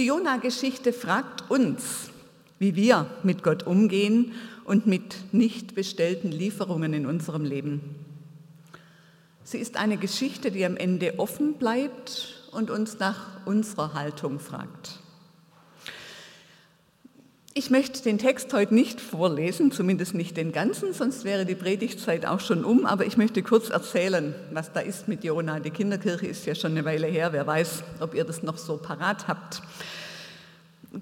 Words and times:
Die 0.00 0.06
Jona-Geschichte 0.06 0.94
fragt 0.94 1.50
uns, 1.50 2.08
wie 2.58 2.74
wir 2.74 3.04
mit 3.22 3.42
Gott 3.42 3.66
umgehen 3.66 4.32
und 4.64 4.86
mit 4.86 5.14
nicht 5.32 5.74
bestellten 5.74 6.32
Lieferungen 6.32 6.94
in 6.94 7.04
unserem 7.04 7.44
Leben. 7.44 7.82
Sie 9.44 9.58
ist 9.58 9.76
eine 9.76 9.98
Geschichte, 9.98 10.50
die 10.50 10.64
am 10.64 10.78
Ende 10.78 11.18
offen 11.18 11.58
bleibt 11.58 12.48
und 12.50 12.70
uns 12.70 12.98
nach 12.98 13.44
unserer 13.44 13.92
Haltung 13.92 14.40
fragt. 14.40 15.00
Ich 17.52 17.68
möchte 17.68 18.00
den 18.00 18.18
Text 18.18 18.52
heute 18.52 18.72
nicht 18.72 19.00
vorlesen, 19.00 19.72
zumindest 19.72 20.14
nicht 20.14 20.36
den 20.36 20.52
ganzen, 20.52 20.92
sonst 20.92 21.24
wäre 21.24 21.44
die 21.44 21.56
Predigtzeit 21.56 22.24
auch 22.24 22.38
schon 22.38 22.64
um, 22.64 22.86
aber 22.86 23.06
ich 23.06 23.16
möchte 23.16 23.42
kurz 23.42 23.70
erzählen, 23.70 24.36
was 24.52 24.72
da 24.72 24.78
ist 24.78 25.08
mit 25.08 25.24
Jona. 25.24 25.58
Die 25.58 25.72
Kinderkirche 25.72 26.28
ist 26.28 26.46
ja 26.46 26.54
schon 26.54 26.70
eine 26.72 26.84
Weile 26.84 27.08
her, 27.08 27.32
wer 27.32 27.44
weiß, 27.44 27.82
ob 27.98 28.14
ihr 28.14 28.22
das 28.22 28.44
noch 28.44 28.56
so 28.56 28.76
parat 28.76 29.26
habt. 29.26 29.62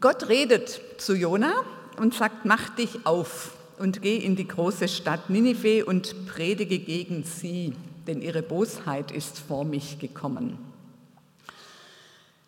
Gott 0.01 0.31
redet 0.31 0.81
zu 0.97 1.15
Jona 1.15 1.53
und 1.99 2.15
sagt, 2.15 2.47
mach 2.47 2.71
dich 2.71 3.05
auf 3.05 3.53
und 3.79 4.01
geh 4.01 4.17
in 4.17 4.35
die 4.35 4.49
große 4.49 4.89
Stadt 4.89 5.29
Ninive 5.29 5.85
und 5.85 6.27
predige 6.29 6.79
gegen 6.79 7.25
sie, 7.25 7.75
denn 8.07 8.23
ihre 8.23 8.43
Bosheit 8.43 9.11
ist 9.11 9.39
vor 9.39 9.67
mich 9.67 9.99
gekommen. 9.99 10.57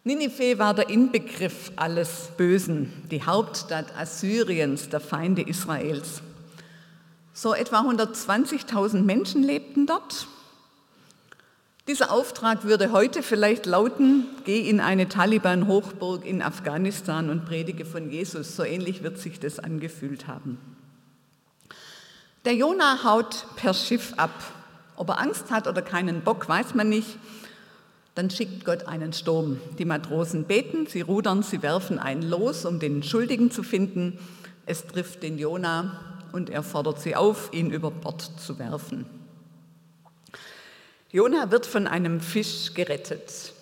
Ninive 0.03 0.59
war 0.59 0.73
der 0.73 0.89
Inbegriff 0.89 1.73
alles 1.77 2.31
Bösen, 2.39 2.91
die 3.11 3.23
Hauptstadt 3.23 3.95
Assyriens, 3.99 4.89
der 4.89 5.01
Feinde 5.01 5.43
Israels. 5.43 6.23
So 7.35 7.53
etwa 7.55 7.83
120.000 7.83 9.03
Menschen 9.03 9.43
lebten 9.43 9.87
dort. 9.87 10.27
Dieser 11.87 12.11
Auftrag 12.13 12.65
würde 12.65 12.93
heute 12.93 13.23
vielleicht 13.23 13.67
lauten, 13.67 14.27
geh 14.45 14.71
in 14.71 14.81
eine 14.81 15.09
Taliban-Hochburg 15.09 16.25
in 16.25 16.41
Afghanistan 16.41 17.29
und 17.29 17.45
predige 17.45 17.85
von 17.85 18.11
Jesus. 18.11 18.57
So 18.57 18.65
ähnlich 18.65 19.03
wird 19.03 19.19
sich 19.19 19.39
das 19.39 19.59
angefühlt 19.59 20.27
haben. 20.27 20.59
Der 22.47 22.55
Jonah 22.55 23.05
haut 23.05 23.45
per 23.57 23.75
Schiff 23.75 24.15
ab. 24.17 24.31
Ob 24.97 25.11
er 25.11 25.21
Angst 25.21 25.51
hat 25.51 25.67
oder 25.67 25.83
keinen 25.83 26.23
Bock, 26.23 26.49
weiß 26.49 26.75
man 26.75 26.89
nicht. 26.89 27.19
Dann 28.15 28.31
schickt 28.31 28.65
Gott 28.65 28.87
einen 28.87 29.13
Sturm. 29.13 29.61
Die 29.79 29.85
Matrosen 29.85 30.45
beten, 30.45 30.87
sie 30.87 31.01
rudern, 31.01 31.43
sie 31.43 31.63
werfen 31.63 31.99
ein 31.99 32.23
Los, 32.23 32.65
um 32.65 32.81
den 32.81 33.03
Schuldigen 33.03 33.51
zu 33.51 33.63
finden. 33.63 34.19
Es 34.67 34.87
trifft 34.87 35.23
den 35.23 35.39
Jona 35.39 36.01
und 36.33 36.51
er 36.51 36.63
fordert 36.63 37.01
sie 37.01 37.17
auf, 37.17 37.53
ihn 37.53 37.71
über 37.71 37.91
Bord 37.91 38.23
zu 38.39 38.59
werfen. 38.59 39.07
Jona 41.11 41.51
wird 41.51 41.67
von 41.67 41.87
einem 41.87 42.21
Fisch 42.21 42.75
gerettet. 42.75 43.53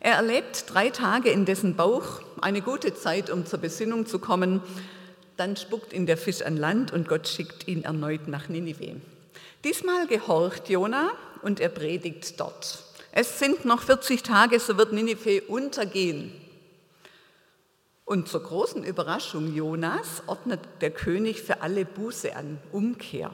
Er 0.00 0.14
erlebt 0.14 0.64
drei 0.68 0.90
Tage 0.90 1.30
in 1.30 1.44
dessen 1.44 1.76
Bauch, 1.76 2.22
eine 2.40 2.62
gute 2.62 2.94
Zeit, 2.94 3.30
um 3.30 3.46
zur 3.46 3.58
Besinnung 3.58 4.06
zu 4.06 4.18
kommen. 4.18 4.62
Dann 5.36 5.56
spuckt 5.56 5.92
ihn 5.92 6.06
der 6.06 6.16
Fisch 6.16 6.42
an 6.42 6.56
Land 6.56 6.92
und 6.92 7.08
Gott 7.08 7.28
schickt 7.28 7.68
ihn 7.68 7.84
erneut 7.84 8.26
nach 8.28 8.48
Ninive. 8.48 8.96
Diesmal 9.64 10.06
gehorcht 10.06 10.68
Jona 10.68 11.10
und 11.42 11.60
er 11.60 11.68
predigt 11.68 12.38
dort. 12.38 12.84
Es 13.12 13.38
sind 13.38 13.64
noch 13.64 13.82
40 13.82 14.22
Tage, 14.22 14.60
so 14.60 14.76
wird 14.76 14.92
Ninive 14.92 15.42
untergehen. 15.42 16.32
Und 18.04 18.28
zur 18.28 18.42
großen 18.42 18.84
Überraschung 18.84 19.54
Jonas 19.54 20.22
ordnet 20.26 20.60
der 20.80 20.90
König 20.90 21.42
für 21.42 21.60
alle 21.62 21.84
Buße 21.84 22.34
an, 22.34 22.58
Umkehr. 22.72 23.30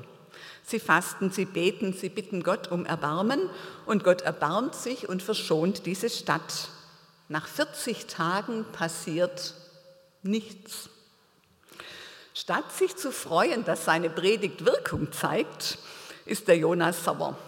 Sie 0.64 0.80
fasten, 0.80 1.30
sie 1.30 1.44
beten, 1.44 1.92
sie 1.92 2.08
bitten 2.08 2.42
Gott 2.42 2.70
um 2.72 2.86
Erbarmen 2.86 3.50
und 3.86 4.02
Gott 4.02 4.22
erbarmt 4.22 4.74
sich 4.74 5.08
und 5.08 5.22
verschont 5.22 5.86
diese 5.86 6.10
Stadt. 6.10 6.70
Nach 7.28 7.46
40 7.46 8.06
Tagen 8.06 8.64
passiert 8.72 9.54
nichts. 10.22 10.88
Statt 12.34 12.72
sich 12.72 12.96
zu 12.96 13.12
freuen, 13.12 13.64
dass 13.64 13.84
seine 13.84 14.10
Predigt 14.10 14.64
Wirkung 14.64 15.12
zeigt, 15.12 15.78
ist 16.26 16.48
der 16.48 16.56
Jonas 16.56 17.04
sauer. 17.04 17.38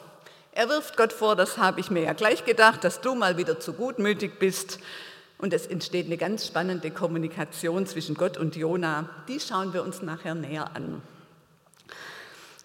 Er 0.56 0.70
wirft 0.70 0.96
Gott 0.96 1.12
vor, 1.12 1.36
das 1.36 1.58
habe 1.58 1.80
ich 1.80 1.90
mir 1.90 2.04
ja 2.04 2.14
gleich 2.14 2.46
gedacht, 2.46 2.82
dass 2.82 3.02
du 3.02 3.14
mal 3.14 3.36
wieder 3.36 3.60
zu 3.60 3.74
gutmütig 3.74 4.38
bist. 4.38 4.78
Und 5.36 5.52
es 5.52 5.66
entsteht 5.66 6.06
eine 6.06 6.16
ganz 6.16 6.46
spannende 6.46 6.90
Kommunikation 6.90 7.84
zwischen 7.86 8.14
Gott 8.14 8.38
und 8.38 8.56
Jona. 8.56 9.06
Die 9.28 9.38
schauen 9.38 9.74
wir 9.74 9.82
uns 9.82 10.00
nachher 10.00 10.34
näher 10.34 10.74
an. 10.74 11.02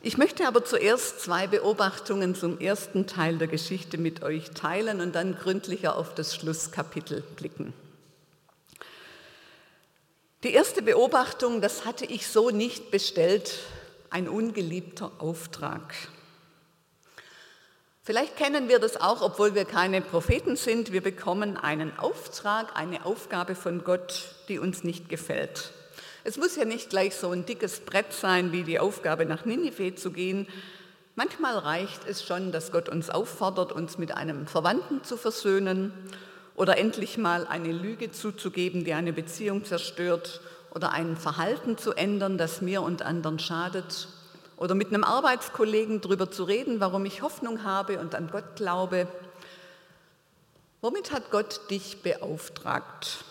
Ich 0.02 0.18
möchte 0.18 0.48
aber 0.48 0.64
zuerst 0.64 1.20
zwei 1.20 1.48
Beobachtungen 1.48 2.34
zum 2.34 2.62
ersten 2.62 3.08
Teil 3.08 3.38
der 3.38 3.50
Geschichte 3.50 3.98
mit 3.98 4.24
euch 4.24 4.52
teilen 4.52 5.02
und 5.02 5.14
dann 5.14 5.36
gründlicher 5.36 5.98
auf 5.98 6.16
das 6.16 6.34
Schlusskapitel 6.34 7.24
blicken. 7.36 7.74
Die 10.46 10.54
erste 10.54 10.82
Beobachtung, 10.82 11.60
das 11.60 11.84
hatte 11.84 12.06
ich 12.06 12.26
so 12.28 12.52
nicht 12.52 12.90
bestellt, 12.90 13.60
ein 14.10 14.30
ungeliebter 14.30 15.12
Auftrag. 15.18 15.94
Vielleicht 18.04 18.36
kennen 18.36 18.68
wir 18.68 18.80
das 18.80 19.00
auch, 19.00 19.22
obwohl 19.22 19.54
wir 19.54 19.64
keine 19.64 20.02
Propheten 20.02 20.56
sind. 20.56 20.92
Wir 20.92 21.02
bekommen 21.02 21.56
einen 21.56 22.00
Auftrag, 22.00 22.76
eine 22.76 23.06
Aufgabe 23.06 23.54
von 23.54 23.84
Gott, 23.84 24.34
die 24.48 24.58
uns 24.58 24.84
nicht 24.84 25.08
gefällt. 25.08 25.72
Es 26.24 26.38
muss 26.38 26.56
ja 26.56 26.66
nicht 26.66 26.90
gleich 26.90 27.14
so 27.14 27.30
ein 27.30 27.46
dickes 27.46 27.82
Brett 27.82 28.12
sein, 28.12 28.52
wie 28.52 28.64
die 28.64 28.80
Aufgabe 28.80 29.28
nach 29.28 29.46
Ninive 29.46 29.94
zu 29.94 30.12
gehen. 30.12 30.48
Manchmal 31.14 31.56
reicht 31.60 32.08
es 32.08 32.26
schon, 32.26 32.52
dass 32.52 32.72
Gott 32.72 32.90
uns 32.90 33.12
auffordert, 33.12 33.72
uns 33.72 34.00
mit 34.00 34.18
einem 34.18 34.48
Verwandten 34.48 35.04
zu 35.04 35.16
versöhnen 35.16 35.94
oder 36.56 36.80
endlich 36.80 37.20
mal 37.20 37.46
eine 37.46 37.72
Lüge 37.72 38.10
zuzugeben, 38.10 38.84
die 38.84 38.94
eine 38.94 39.14
Beziehung 39.14 39.64
zerstört 39.64 40.42
oder 40.74 40.92
ein 40.92 41.18
Verhalten 41.18 41.78
zu 41.78 41.94
ändern, 41.94 42.40
das 42.40 42.62
mir 42.62 42.82
und 42.82 43.04
anderen 43.04 43.38
schadet 43.38 44.08
oder 44.62 44.76
mit 44.76 44.90
einem 44.90 45.04
Arbeitskollegen 45.04 46.02
darüber 46.02 46.30
zu 46.30 46.44
reden, 46.44 46.80
warum 46.80 47.04
ich 47.06 47.24
Hoffnung 47.24 47.64
habe 47.64 48.00
und 48.00 48.14
an 48.14 48.30
Gott 48.32 48.58
glaube. 48.58 49.08
Womit 50.82 51.12
hat 51.12 51.32
Gott 51.32 51.62
dich 51.72 52.04
beauftragt? 52.04 53.26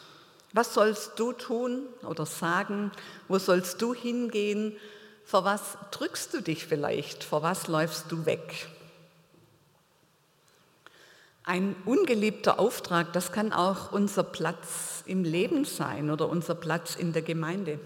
Was 0.52 0.74
sollst 0.74 1.20
du 1.20 1.32
tun 1.32 1.86
oder 2.02 2.26
sagen? 2.26 2.90
Wo 3.28 3.38
sollst 3.38 3.80
du 3.80 3.94
hingehen? 3.94 4.76
Vor 5.24 5.44
was 5.44 5.78
drückst 5.92 6.34
du 6.34 6.40
dich 6.40 6.66
vielleicht? 6.66 7.22
Vor 7.22 7.44
was 7.44 7.68
läufst 7.68 8.10
du 8.10 8.26
weg? 8.26 8.66
Ein 11.44 11.76
ungeliebter 11.84 12.58
Auftrag, 12.58 13.12
das 13.12 13.30
kann 13.30 13.52
auch 13.52 13.92
unser 13.92 14.24
Platz 14.24 15.04
im 15.06 15.22
Leben 15.22 15.64
sein 15.64 16.10
oder 16.10 16.28
unser 16.28 16.56
Platz 16.56 16.96
in 16.96 17.12
der 17.12 17.22
Gemeinde. 17.22 17.78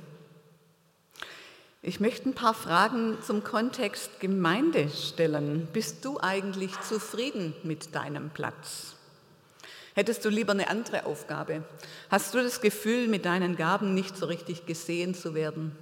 Ich 1.87 2.01
möchte 2.01 2.31
ein 2.31 2.35
paar 2.35 2.55
Fragen 2.55 3.19
zum 3.21 3.45
Kontext 3.45 4.19
Gemeinde 4.19 4.89
stellen. 4.89 5.69
Bist 5.71 6.03
du 6.07 6.19
eigentlich 6.19 6.81
zufrieden 6.81 7.53
mit 7.63 7.95
deinem 7.95 8.31
Platz? 8.31 8.95
Hättest 9.93 10.25
du 10.25 10.31
lieber 10.31 10.53
eine 10.53 10.71
andere 10.71 11.05
Aufgabe? 11.05 11.63
Hast 12.09 12.33
du 12.33 12.43
das 12.43 12.63
Gefühl, 12.63 13.07
mit 13.07 13.27
deinen 13.27 13.55
Gaben 13.55 13.93
nicht 13.93 14.17
so 14.17 14.25
richtig 14.25 14.65
gesehen 14.65 15.15
zu 15.15 15.35
werden? 15.35 15.77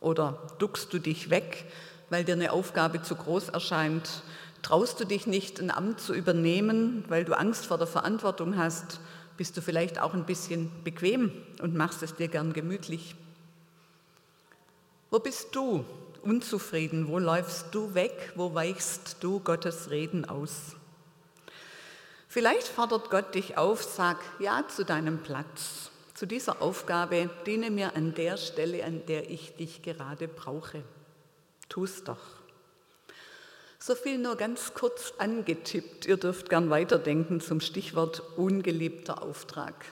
Oder 0.00 0.46
duckst 0.58 0.92
du 0.92 0.98
dich 0.98 1.30
weg, 1.30 1.64
weil 2.10 2.24
dir 2.24 2.34
eine 2.34 2.52
Aufgabe 2.52 3.00
zu 3.00 3.14
groß 3.14 3.48
erscheint? 3.48 4.24
Traust 4.60 5.00
du 5.00 5.06
dich 5.06 5.26
nicht, 5.26 5.58
ein 5.58 5.70
Amt 5.70 6.02
zu 6.02 6.12
übernehmen, 6.12 7.02
weil 7.08 7.24
du 7.24 7.32
Angst 7.32 7.64
vor 7.64 7.78
der 7.78 7.86
Verantwortung 7.86 8.58
hast? 8.58 9.00
Bist 9.38 9.56
du 9.56 9.62
vielleicht 9.62 9.98
auch 10.02 10.12
ein 10.12 10.26
bisschen 10.26 10.70
bequem 10.84 11.32
und 11.62 11.74
machst 11.74 12.02
es 12.02 12.14
dir 12.14 12.28
gern 12.28 12.52
gemütlich? 12.52 13.16
Wo 15.16 15.20
bist 15.20 15.56
du 15.56 15.82
unzufrieden? 16.20 17.08
Wo 17.08 17.18
läufst 17.18 17.74
du 17.74 17.94
weg? 17.94 18.34
Wo 18.34 18.52
weichst 18.52 19.16
du 19.20 19.40
Gottes 19.40 19.88
Reden 19.88 20.26
aus? 20.26 20.76
Vielleicht 22.28 22.68
fordert 22.68 23.08
Gott 23.08 23.34
dich 23.34 23.56
auf, 23.56 23.82
sag 23.82 24.18
Ja 24.40 24.68
zu 24.68 24.84
deinem 24.84 25.22
Platz, 25.22 25.90
zu 26.12 26.26
dieser 26.26 26.60
Aufgabe, 26.60 27.30
diene 27.46 27.70
mir 27.70 27.96
an 27.96 28.12
der 28.12 28.36
Stelle, 28.36 28.84
an 28.84 29.06
der 29.06 29.30
ich 29.30 29.56
dich 29.56 29.80
gerade 29.80 30.28
brauche. 30.28 30.82
Tu's 31.70 32.04
doch. 32.04 32.20
So 33.78 33.94
viel 33.94 34.18
nur 34.18 34.36
ganz 34.36 34.74
kurz 34.74 35.14
angetippt. 35.16 36.04
Ihr 36.04 36.18
dürft 36.18 36.50
gern 36.50 36.68
weiterdenken 36.68 37.40
zum 37.40 37.60
Stichwort 37.62 38.22
ungeliebter 38.36 39.22
Auftrag. 39.22 39.86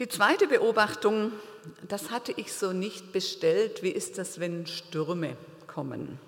Die 0.00 0.08
zweite 0.08 0.48
Beobachtung, 0.48 1.30
das 1.88 2.10
hatte 2.10 2.32
ich 2.36 2.52
so 2.52 2.72
nicht 2.72 3.12
bestellt. 3.12 3.82
Wie 3.82 3.90
ist 3.90 4.18
das, 4.18 4.40
wenn 4.40 4.66
Stürme 4.66 5.36
kommen? 5.66 6.18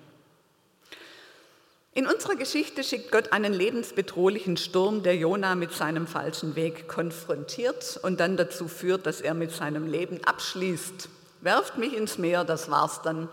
In 1.95 2.07
unserer 2.07 2.35
Geschichte 2.35 2.83
schickt 2.83 3.11
Gott 3.11 3.31
einen 3.33 3.53
lebensbedrohlichen 3.53 4.57
Sturm, 4.57 5.03
der 5.03 5.15
Jona 5.15 5.53
mit 5.53 5.73
seinem 5.73 6.07
falschen 6.07 6.55
Weg 6.55 6.87
konfrontiert 6.87 7.99
und 8.01 8.19
dann 8.19 8.35
dazu 8.35 8.67
führt, 8.67 9.05
dass 9.05 9.21
er 9.21 9.35
mit 9.35 9.51
seinem 9.51 9.87
Leben 9.87 10.23
abschließt. 10.23 11.07
Werft 11.41 11.77
mich 11.77 11.95
ins 11.95 12.17
Meer, 12.17 12.45
das 12.45 12.71
war's 12.71 13.01
dann. 13.03 13.29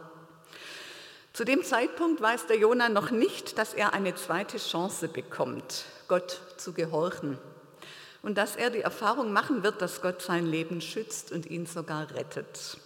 Zu 1.33 1.45
dem 1.45 1.65
Zeitpunkt 1.65 2.21
weiß 2.21 2.49
der 2.49 2.59
Jona 2.59 2.91
noch 2.91 3.11
nicht, 3.11 3.57
dass 3.57 3.73
er 3.73 3.95
eine 3.95 4.15
zweite 4.15 4.59
Chance 4.59 5.09
bekommt, 5.09 5.85
Gott 6.07 6.41
zu 6.59 6.75
gehorchen. 6.75 7.39
Und 8.23 8.37
dass 8.37 8.57
er 8.57 8.71
die 8.71 8.81
Erfahrung 8.81 9.33
machen 9.33 9.63
wird, 9.63 9.81
dass 9.81 10.03
Gott 10.03 10.23
sein 10.23 10.47
Leben 10.47 10.81
schützt 10.81 11.33
und 11.33 11.47
ihn 11.47 11.67
sogar 11.67 12.11
rettet. 12.15 12.79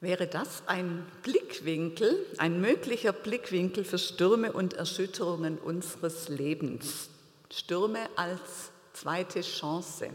Wäre 0.00 0.26
das 0.26 0.62
ein 0.66 1.06
Blickwinkel, 1.22 2.26
ein 2.38 2.60
möglicher 2.60 3.12
Blickwinkel 3.12 3.84
für 3.84 3.98
Stürme 3.98 4.52
und 4.52 4.74
Erschütterungen 4.74 5.58
unseres 5.58 6.28
Lebens? 6.28 7.08
Stürme 7.50 8.00
als 8.14 8.70
zweite 8.92 9.40
Chance. 9.40 10.10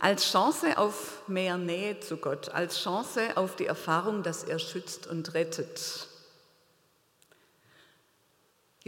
Als 0.00 0.30
Chance 0.30 0.78
auf 0.78 1.22
mehr 1.26 1.58
Nähe 1.58 1.98
zu 1.98 2.18
Gott, 2.18 2.50
als 2.50 2.80
Chance 2.80 3.36
auf 3.36 3.56
die 3.56 3.66
Erfahrung, 3.66 4.22
dass 4.22 4.44
er 4.44 4.60
schützt 4.60 5.08
und 5.08 5.34
rettet. 5.34 6.08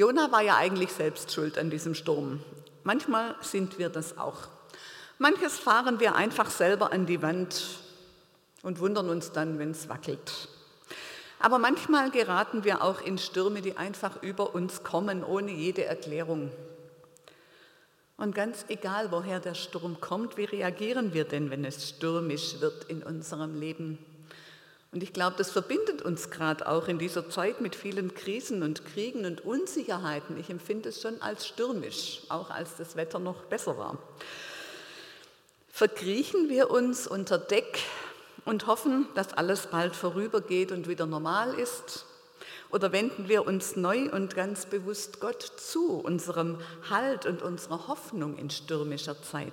Jona 0.00 0.32
war 0.32 0.41
ja 0.41 0.56
eigentlich 0.56 0.93
selbst 0.93 1.31
schuld 1.31 1.58
an 1.58 1.69
diesem 1.69 1.94
Sturm. 1.94 2.41
Manchmal 2.85 3.35
sind 3.43 3.79
wir 3.79 3.91
das 3.91 4.17
auch. 4.17 4.49
Manches 5.19 5.58
fahren 5.58 6.00
wir 6.00 6.14
einfach 6.14 6.49
selber 6.49 6.91
an 6.91 7.05
die 7.05 7.20
Wand 7.20 7.62
und 8.62 8.81
wundern 8.81 9.11
uns 9.11 9.32
dann, 9.32 9.58
wenn 9.58 9.73
es 9.73 9.91
wackelt. 9.91 10.49
Aber 11.38 11.58
manchmal 11.58 12.11
geraten 12.11 12.64
wir 12.64 12.82
auch 12.82 13.02
in 13.02 13.19
Stürme, 13.19 13.61
die 13.61 13.76
einfach 13.76 14.23
über 14.23 14.55
uns 14.55 14.85
kommen, 14.85 15.23
ohne 15.23 15.50
jede 15.52 15.85
Erklärung. 15.85 16.50
Und 18.17 18.35
ganz 18.35 18.64
egal, 18.69 19.12
woher 19.12 19.38
der 19.38 19.55
Sturm 19.55 20.00
kommt, 20.00 20.38
wie 20.38 20.44
reagieren 20.44 21.12
wir 21.12 21.25
denn, 21.25 21.50
wenn 21.50 21.67
es 21.67 21.91
stürmisch 21.91 22.58
wird 22.62 22.85
in 22.85 23.03
unserem 23.03 23.61
Leben? 23.61 23.99
Und 24.92 25.04
ich 25.04 25.12
glaube, 25.12 25.37
das 25.38 25.50
verbindet 25.50 26.02
uns 26.02 26.31
gerade 26.31 26.66
auch 26.69 26.88
in 26.88 26.98
dieser 26.98 27.31
Zeit 27.31 27.60
mit 27.60 27.76
vielen 27.76 28.12
Krisen 28.14 28.64
und 28.64 28.84
Kriegen 28.84 29.25
und 29.25 29.44
Unsicherheiten. 29.44 30.37
Ich 30.38 30.50
empfinde 30.50 30.88
es 30.88 31.00
schon 31.00 31.22
als 31.22 31.46
stürmisch, 31.46 32.22
auch 32.28 32.50
als 32.50 32.76
das 32.76 32.96
Wetter 32.96 33.20
noch 33.20 33.44
besser 33.44 33.78
war. 33.78 33.98
Verkriechen 35.69 36.48
wir 36.48 36.70
uns 36.70 37.06
unter 37.06 37.38
Deck 37.38 37.78
und 38.44 38.66
hoffen, 38.66 39.06
dass 39.14 39.32
alles 39.32 39.69
bald 39.69 39.94
vorübergeht 39.94 40.72
und 40.72 40.88
wieder 40.88 41.06
normal 41.06 41.54
ist? 41.54 42.06
Oder 42.72 42.90
wenden 42.93 43.28
wir 43.28 43.46
uns 43.46 43.76
neu 43.76 44.10
und 44.10 44.34
ganz 44.34 44.66
bewusst 44.66 45.20
Gott 45.20 45.43
zu, 45.43 46.00
unserem 46.00 46.58
Halt 46.88 47.26
und 47.26 47.43
unserer 47.43 47.86
Hoffnung 47.86 48.36
in 48.36 48.50
stürmischer 48.50 49.22
Zeit? 49.22 49.52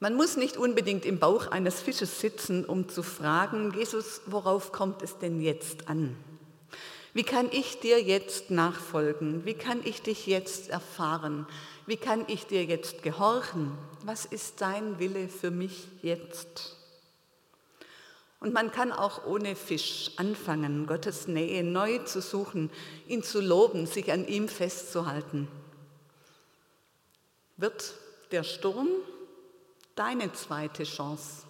Man 0.00 0.14
muss 0.14 0.36
nicht 0.36 0.56
unbedingt 0.56 1.04
im 1.04 1.18
Bauch 1.18 1.46
eines 1.46 1.80
Fisches 1.80 2.20
sitzen, 2.20 2.64
um 2.64 2.88
zu 2.88 3.02
fragen, 3.02 3.72
Jesus, 3.76 4.22
worauf 4.26 4.72
kommt 4.72 5.02
es 5.02 5.18
denn 5.18 5.40
jetzt 5.40 5.88
an? 5.88 6.16
Wie 7.14 7.22
kann 7.22 7.48
ich 7.52 7.78
dir 7.78 8.02
jetzt 8.02 8.50
nachfolgen? 8.50 9.44
Wie 9.44 9.54
kann 9.54 9.80
ich 9.84 10.02
dich 10.02 10.26
jetzt 10.26 10.68
erfahren? 10.68 11.46
Wie 11.86 11.96
kann 11.96 12.24
ich 12.26 12.46
dir 12.46 12.64
jetzt 12.64 13.04
gehorchen? 13.04 13.72
Was 14.04 14.24
ist 14.24 14.60
dein 14.60 14.98
Wille 14.98 15.28
für 15.28 15.52
mich 15.52 15.86
jetzt? 16.02 16.76
Und 18.40 18.52
man 18.52 18.72
kann 18.72 18.90
auch 18.92 19.24
ohne 19.24 19.54
Fisch 19.54 20.10
anfangen, 20.16 20.86
Gottes 20.86 21.28
Nähe 21.28 21.62
neu 21.62 21.98
zu 21.98 22.20
suchen, 22.20 22.68
ihn 23.06 23.22
zu 23.22 23.40
loben, 23.40 23.86
sich 23.86 24.12
an 24.12 24.26
ihm 24.26 24.48
festzuhalten. 24.48 25.48
Wird 27.56 27.94
der 28.32 28.42
Sturm 28.42 28.88
deine 29.94 30.32
zweite 30.32 30.84
Chance, 30.84 31.44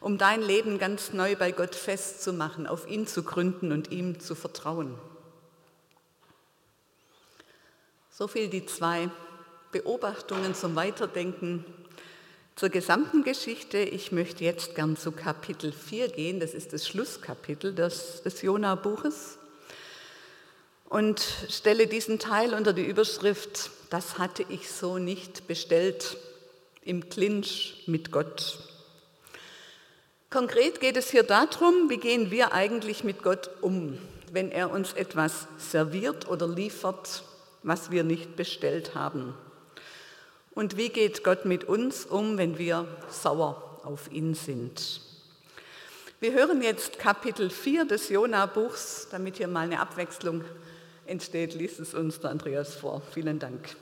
um 0.00 0.18
dein 0.18 0.42
Leben 0.42 0.78
ganz 0.78 1.12
neu 1.12 1.36
bei 1.36 1.52
Gott 1.52 1.74
festzumachen, 1.74 2.66
auf 2.66 2.88
ihn 2.88 3.06
zu 3.06 3.22
gründen 3.22 3.72
und 3.72 3.90
ihm 3.90 4.20
zu 4.20 4.34
vertrauen? 4.34 4.98
So 8.10 8.28
viel 8.28 8.48
die 8.48 8.66
zwei 8.66 9.08
Beobachtungen 9.72 10.54
zum 10.54 10.76
Weiterdenken 10.76 11.64
zur 12.56 12.68
gesamten 12.68 13.24
Geschichte. 13.24 13.78
Ich 13.78 14.12
möchte 14.12 14.44
jetzt 14.44 14.74
gern 14.74 14.96
zu 14.96 15.12
Kapitel 15.12 15.72
4 15.72 16.08
gehen. 16.08 16.40
Das 16.40 16.52
ist 16.52 16.72
das 16.72 16.86
Schlusskapitel 16.86 17.74
des, 17.74 18.22
des 18.22 18.42
Jona-Buches. 18.42 19.38
Und 20.90 21.22
stelle 21.48 21.86
diesen 21.86 22.18
Teil 22.18 22.52
unter 22.52 22.72
die 22.72 22.84
Überschrift, 22.84 23.70
das 23.90 24.18
hatte 24.18 24.44
ich 24.48 24.70
so 24.70 24.98
nicht 24.98 25.46
bestellt, 25.46 26.18
im 26.90 27.08
Clinch 27.08 27.84
mit 27.86 28.10
Gott. 28.10 28.58
Konkret 30.28 30.80
geht 30.80 30.96
es 30.96 31.08
hier 31.08 31.22
darum, 31.22 31.88
wie 31.88 31.98
gehen 31.98 32.32
wir 32.32 32.52
eigentlich 32.52 33.04
mit 33.04 33.22
Gott 33.22 33.48
um, 33.60 33.96
wenn 34.32 34.50
er 34.50 34.72
uns 34.72 34.92
etwas 34.94 35.46
serviert 35.56 36.28
oder 36.28 36.48
liefert, 36.48 37.22
was 37.62 37.92
wir 37.92 38.02
nicht 38.02 38.34
bestellt 38.34 38.96
haben. 38.96 39.34
Und 40.50 40.76
wie 40.76 40.88
geht 40.88 41.22
Gott 41.22 41.44
mit 41.44 41.62
uns 41.62 42.06
um, 42.06 42.38
wenn 42.38 42.58
wir 42.58 42.88
sauer 43.08 43.80
auf 43.84 44.10
ihn 44.10 44.34
sind? 44.34 45.00
Wir 46.18 46.32
hören 46.32 46.60
jetzt 46.60 46.98
Kapitel 46.98 47.50
4 47.50 47.84
des 47.84 48.08
Jona-Buchs, 48.08 49.06
damit 49.12 49.36
hier 49.36 49.46
mal 49.46 49.60
eine 49.60 49.78
Abwechslung 49.78 50.44
entsteht, 51.06 51.54
liest 51.54 51.78
es 51.78 51.94
uns 51.94 52.18
der 52.18 52.30
Andreas 52.30 52.74
vor. 52.74 53.00
Vielen 53.12 53.38
Dank. 53.38 53.76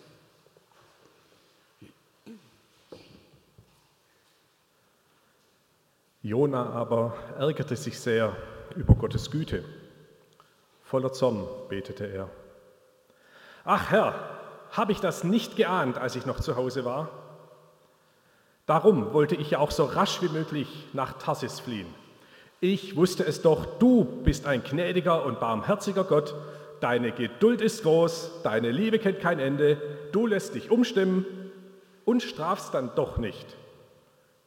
Jona 6.22 6.70
aber 6.70 7.14
ärgerte 7.38 7.76
sich 7.76 7.98
sehr 8.00 8.36
über 8.74 8.94
Gottes 8.94 9.30
Güte. 9.30 9.64
Voller 10.82 11.12
Zorn 11.12 11.46
betete 11.68 12.06
er. 12.06 12.28
Ach 13.64 13.90
Herr, 13.90 14.14
habe 14.72 14.92
ich 14.92 15.00
das 15.00 15.22
nicht 15.22 15.56
geahnt, 15.56 15.96
als 15.98 16.16
ich 16.16 16.26
noch 16.26 16.40
zu 16.40 16.56
Hause 16.56 16.84
war? 16.84 17.10
Darum 18.66 19.12
wollte 19.12 19.34
ich 19.34 19.50
ja 19.50 19.60
auch 19.60 19.70
so 19.70 19.84
rasch 19.84 20.20
wie 20.20 20.28
möglich 20.28 20.88
nach 20.92 21.14
Tarsis 21.14 21.60
fliehen. 21.60 21.86
Ich 22.60 22.96
wusste 22.96 23.24
es 23.24 23.40
doch, 23.40 23.64
du 23.78 24.04
bist 24.24 24.44
ein 24.46 24.64
gnädiger 24.64 25.24
und 25.24 25.38
barmherziger 25.38 26.02
Gott, 26.04 26.34
deine 26.80 27.12
Geduld 27.12 27.60
ist 27.60 27.84
groß, 27.84 28.42
deine 28.42 28.72
Liebe 28.72 28.98
kennt 28.98 29.20
kein 29.20 29.38
Ende, 29.38 29.80
du 30.12 30.26
lässt 30.26 30.54
dich 30.54 30.70
umstimmen 30.70 31.24
und 32.04 32.22
strafst 32.22 32.74
dann 32.74 32.90
doch 32.96 33.18
nicht. 33.18 33.56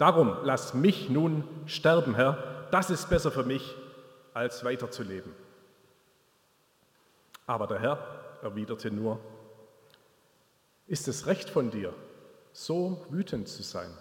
Darum 0.01 0.35
lass 0.41 0.73
mich 0.73 1.11
nun 1.11 1.47
sterben, 1.67 2.15
Herr, 2.15 2.67
das 2.71 2.89
ist 2.89 3.07
besser 3.07 3.29
für 3.29 3.43
mich, 3.43 3.75
als 4.33 4.65
weiterzuleben. 4.65 5.31
Aber 7.45 7.67
der 7.67 7.79
Herr 7.79 7.99
erwiderte 8.41 8.89
nur, 8.89 9.19
ist 10.87 11.07
es 11.07 11.27
recht 11.27 11.51
von 11.51 11.69
dir, 11.69 11.93
so 12.51 13.05
wütend 13.11 13.47
zu 13.47 13.61
sein? 13.61 13.95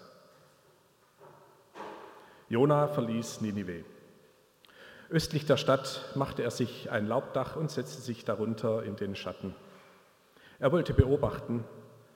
Jona 2.49 2.87
verließ 2.87 3.41
Ninive. 3.41 3.85
Östlich 5.11 5.45
der 5.45 5.57
Stadt 5.57 6.09
machte 6.15 6.41
er 6.41 6.49
sich 6.49 6.89
ein 6.89 7.05
Laubdach 7.05 7.55
und 7.55 7.69
setzte 7.69 8.01
sich 8.01 8.25
darunter 8.25 8.81
in 8.81 8.95
den 8.95 9.15
Schatten. 9.15 9.53
Er 10.57 10.71
wollte 10.71 10.95
beobachten, 10.95 11.63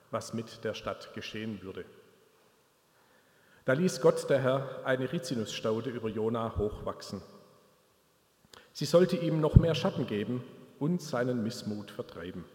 was 0.09 0.33
mit 0.33 0.63
der 0.63 0.73
Stadt 0.73 1.13
geschehen 1.13 1.61
würde. 1.61 1.85
Da 3.65 3.73
ließ 3.73 3.99
Gott, 3.99 4.29
der 4.29 4.43
Herr, 4.43 4.85
eine 4.85 5.11
Rizinusstaude 5.11 5.89
über 5.89 6.07
Jona 6.07 6.55
hochwachsen. 6.55 7.23
Sie 8.73 8.85
sollte 8.85 9.15
ihm 9.15 9.41
noch 9.41 9.55
mehr 9.55 9.73
Schatten 9.73 10.05
geben 10.05 10.43
und 10.77 11.01
seinen 11.01 11.41
Missmut 11.41 11.89
vertreiben. 11.89 12.45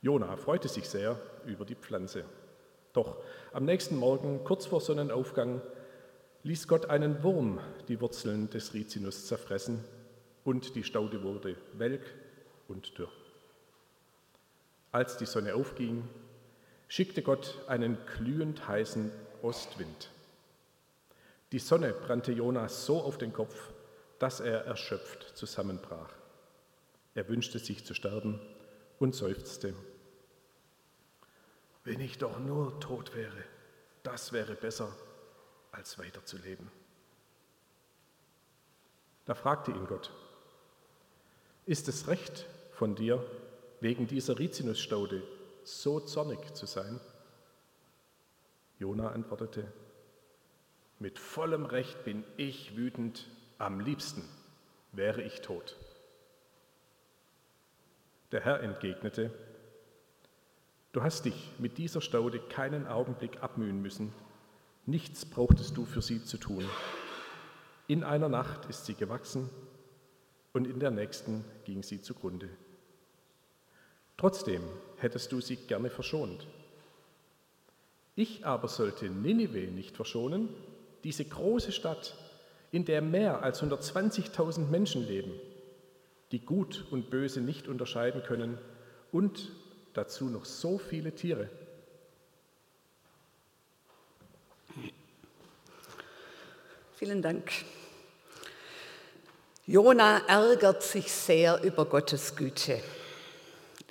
Jona 0.00 0.36
freute 0.38 0.68
sich 0.68 0.88
sehr 0.88 1.20
über 1.44 1.66
die 1.66 1.74
Pflanze. 1.74 2.24
Doch 2.94 3.18
am 3.52 3.66
nächsten 3.66 3.96
Morgen, 3.96 4.42
kurz 4.42 4.64
vor 4.64 4.80
Sonnenaufgang, 4.80 5.60
ließ 6.44 6.66
Gott 6.66 6.86
einen 6.86 7.22
Wurm 7.22 7.60
die 7.88 8.00
Wurzeln 8.00 8.48
des 8.48 8.72
Rizinus 8.72 9.26
zerfressen 9.26 9.84
und 10.44 10.76
die 10.76 10.84
Staude 10.84 11.22
wurde 11.24 11.56
welk 11.74 12.14
und 12.68 12.96
dürr. 12.96 13.12
Als 14.92 15.18
die 15.18 15.26
Sonne 15.26 15.54
aufging, 15.54 16.08
schickte 16.88 17.20
Gott 17.20 17.58
einen 17.66 17.98
glühend 18.16 18.66
heißen 18.66 19.10
Ostwind. 19.46 20.10
Die 21.52 21.60
Sonne 21.60 21.92
brannte 21.92 22.32
Jonas 22.32 22.84
so 22.84 23.00
auf 23.00 23.16
den 23.16 23.32
Kopf, 23.32 23.70
dass 24.18 24.40
er 24.40 24.64
erschöpft 24.64 25.36
zusammenbrach. 25.36 26.12
Er 27.14 27.28
wünschte 27.28 27.60
sich 27.60 27.84
zu 27.84 27.94
sterben 27.94 28.40
und 28.98 29.14
seufzte. 29.14 29.72
Wenn 31.84 32.00
ich 32.00 32.18
doch 32.18 32.40
nur 32.40 32.80
tot 32.80 33.14
wäre, 33.14 33.44
das 34.02 34.32
wäre 34.32 34.56
besser, 34.56 34.92
als 35.70 35.96
weiterzuleben. 35.96 36.68
Da 39.26 39.36
fragte 39.36 39.70
ihn 39.70 39.86
Gott, 39.86 40.10
ist 41.66 41.86
es 41.86 42.08
recht 42.08 42.46
von 42.72 42.96
dir, 42.96 43.24
wegen 43.80 44.08
dieser 44.08 44.38
Rizinusstaude 44.40 45.22
so 45.62 46.00
zornig 46.00 46.54
zu 46.54 46.66
sein? 46.66 46.98
Jona 48.78 49.10
antwortete, 49.10 49.66
mit 50.98 51.18
vollem 51.18 51.66
Recht 51.66 52.04
bin 52.04 52.24
ich 52.36 52.76
wütend, 52.76 53.28
am 53.58 53.80
liebsten 53.80 54.22
wäre 54.92 55.22
ich 55.22 55.40
tot. 55.40 55.76
Der 58.32 58.40
Herr 58.40 58.60
entgegnete, 58.60 59.30
Du 60.96 61.02
hast 61.02 61.26
dich 61.26 61.52
mit 61.58 61.76
dieser 61.76 62.00
Staude 62.00 62.38
keinen 62.38 62.86
Augenblick 62.86 63.42
abmühen 63.42 63.82
müssen, 63.82 64.14
nichts 64.86 65.26
brauchtest 65.26 65.76
du 65.76 65.84
für 65.84 66.00
sie 66.00 66.24
zu 66.24 66.38
tun. 66.38 66.64
In 67.86 68.02
einer 68.02 68.30
Nacht 68.30 68.64
ist 68.70 68.86
sie 68.86 68.94
gewachsen 68.94 69.50
und 70.54 70.66
in 70.66 70.80
der 70.80 70.90
nächsten 70.90 71.44
ging 71.66 71.82
sie 71.82 72.00
zugrunde. 72.00 72.48
Trotzdem 74.16 74.62
hättest 74.96 75.30
du 75.32 75.42
sie 75.42 75.56
gerne 75.56 75.90
verschont. 75.90 76.46
Ich 78.16 78.46
aber 78.46 78.68
sollte 78.68 79.10
Ninive 79.10 79.70
nicht 79.70 79.94
verschonen, 79.94 80.48
diese 81.04 81.26
große 81.26 81.70
Stadt, 81.70 82.16
in 82.72 82.86
der 82.86 83.02
mehr 83.02 83.42
als 83.42 83.62
120.000 83.62 84.68
Menschen 84.68 85.06
leben, 85.06 85.32
die 86.32 86.40
Gut 86.40 86.86
und 86.90 87.10
Böse 87.10 87.42
nicht 87.42 87.68
unterscheiden 87.68 88.22
können 88.22 88.58
und 89.12 89.52
dazu 89.92 90.30
noch 90.30 90.46
so 90.46 90.78
viele 90.78 91.14
Tiere. 91.14 91.50
Vielen 96.94 97.20
Dank. 97.20 97.52
Jona 99.66 100.22
ärgert 100.26 100.82
sich 100.82 101.12
sehr 101.12 101.62
über 101.62 101.84
Gottes 101.84 102.34
Güte. 102.34 102.80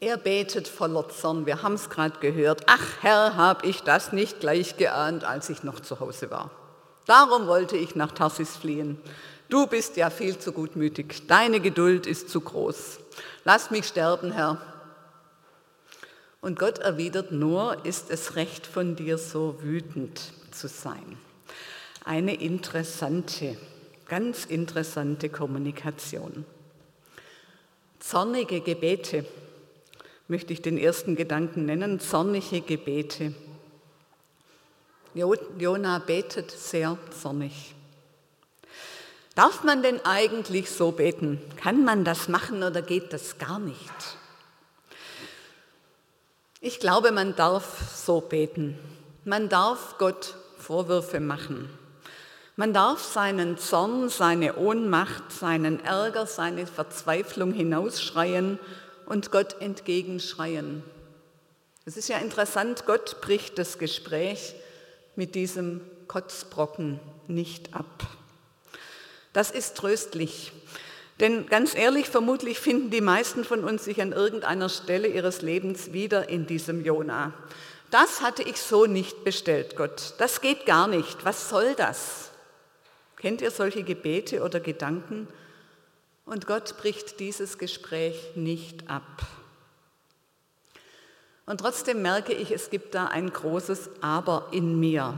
Er 0.01 0.17
betet 0.17 0.67
voller 0.67 1.07
Zorn. 1.07 1.45
Wir 1.45 1.63
haben 1.63 1.75
es 1.75 1.89
gerade 1.89 2.19
gehört. 2.19 2.63
Ach 2.67 3.01
Herr, 3.01 3.37
habe 3.37 3.65
ich 3.65 3.81
das 3.81 4.11
nicht 4.11 4.41
gleich 4.41 4.75
geahnt, 4.75 5.23
als 5.23 5.49
ich 5.49 5.63
noch 5.63 5.79
zu 5.79 6.01
Hause 6.01 6.29
war. 6.29 6.51
Darum 7.05 7.47
wollte 7.47 7.77
ich 7.77 7.95
nach 7.95 8.11
Tarsis 8.11 8.57
fliehen. 8.57 8.99
Du 9.47 9.67
bist 9.67 9.95
ja 9.95 10.09
viel 10.09 10.37
zu 10.37 10.51
gutmütig. 10.51 11.27
Deine 11.27 11.61
Geduld 11.61 12.07
ist 12.07 12.29
zu 12.29 12.41
groß. 12.41 12.99
Lass 13.45 13.71
mich 13.71 13.85
sterben, 13.85 14.31
Herr. 14.31 14.59
Und 16.41 16.59
Gott 16.59 16.79
erwidert 16.79 17.31
nur, 17.31 17.85
ist 17.85 18.11
es 18.11 18.35
recht 18.35 18.67
von 18.67 18.95
dir, 18.95 19.17
so 19.17 19.61
wütend 19.61 20.19
zu 20.51 20.67
sein. 20.67 21.17
Eine 22.03 22.35
interessante, 22.35 23.57
ganz 24.07 24.45
interessante 24.45 25.29
Kommunikation. 25.29 26.45
Zornige 27.99 28.61
Gebete 28.61 29.25
möchte 30.27 30.53
ich 30.53 30.61
den 30.61 30.77
ersten 30.77 31.15
Gedanken 31.15 31.65
nennen, 31.65 31.99
zornige 31.99 32.61
Gebete. 32.61 33.33
Jona 35.13 35.99
betet 35.99 36.51
sehr 36.51 36.97
zornig. 37.21 37.73
Darf 39.35 39.63
man 39.63 39.83
denn 39.83 40.03
eigentlich 40.05 40.69
so 40.71 40.91
beten? 40.91 41.41
Kann 41.57 41.83
man 41.83 42.03
das 42.03 42.27
machen 42.27 42.63
oder 42.63 42.81
geht 42.81 43.13
das 43.13 43.37
gar 43.37 43.59
nicht? 43.59 44.17
Ich 46.61 46.79
glaube, 46.79 47.11
man 47.11 47.35
darf 47.35 47.93
so 47.93 48.21
beten. 48.21 48.79
Man 49.23 49.49
darf 49.49 49.97
Gott 49.97 50.35
Vorwürfe 50.57 51.19
machen. 51.19 51.69
Man 52.55 52.73
darf 52.73 53.03
seinen 53.03 53.57
Zorn, 53.57 54.09
seine 54.09 54.55
Ohnmacht, 54.55 55.31
seinen 55.31 55.83
Ärger, 55.83 56.25
seine 56.25 56.65
Verzweiflung 56.65 57.51
hinausschreien 57.51 58.57
und 59.05 59.31
Gott 59.31 59.61
entgegenschreien. 59.61 60.83
Es 61.85 61.97
ist 61.97 62.09
ja 62.09 62.17
interessant, 62.17 62.85
Gott 62.85 63.21
bricht 63.21 63.57
das 63.59 63.77
Gespräch 63.77 64.55
mit 65.15 65.35
diesem 65.35 65.81
Kotzbrocken 66.07 66.99
nicht 67.27 67.75
ab. 67.75 68.07
Das 69.33 69.51
ist 69.51 69.77
tröstlich. 69.77 70.51
Denn 71.19 71.47
ganz 71.47 71.75
ehrlich, 71.75 72.09
vermutlich 72.09 72.59
finden 72.59 72.89
die 72.89 73.01
meisten 73.01 73.45
von 73.45 73.63
uns 73.63 73.85
sich 73.85 74.01
an 74.01 74.11
irgendeiner 74.11 74.69
Stelle 74.69 75.07
ihres 75.07 75.41
Lebens 75.41 75.93
wieder 75.93 76.29
in 76.29 76.45
diesem 76.45 76.83
Jona. 76.83 77.33
Das 77.91 78.21
hatte 78.21 78.43
ich 78.43 78.57
so 78.57 78.85
nicht 78.85 79.23
bestellt, 79.23 79.75
Gott. 79.75 80.15
Das 80.17 80.41
geht 80.41 80.65
gar 80.65 80.87
nicht. 80.87 81.23
Was 81.23 81.49
soll 81.49 81.75
das? 81.75 82.31
Kennt 83.17 83.41
ihr 83.41 83.51
solche 83.51 83.83
Gebete 83.83 84.43
oder 84.43 84.59
Gedanken? 84.59 85.27
Und 86.25 86.47
Gott 86.47 86.77
bricht 86.77 87.19
dieses 87.19 87.57
Gespräch 87.57 88.35
nicht 88.35 88.89
ab. 88.89 89.03
Und 91.45 91.59
trotzdem 91.59 92.01
merke 92.01 92.33
ich, 92.33 92.51
es 92.51 92.71
gibt 92.71 92.95
da 92.95 93.05
ein 93.05 93.31
großes 93.31 93.89
Aber 94.01 94.47
in 94.51 94.79
mir. 94.79 95.17